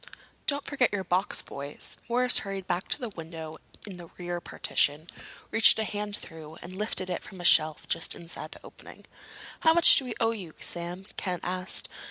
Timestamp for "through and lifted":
6.17-7.07